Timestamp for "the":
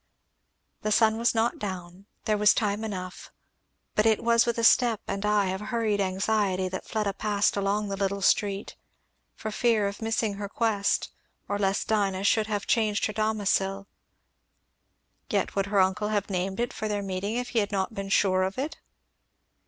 0.81-0.91, 7.89-7.95